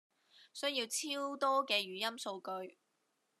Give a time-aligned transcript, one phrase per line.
[0.51, 2.79] 需要超多嘅語音數據